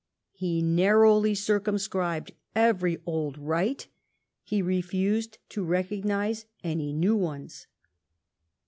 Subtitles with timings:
[0.31, 3.85] He narrowly circumscribed every old right;
[4.41, 7.67] he refused to recognise any new ones.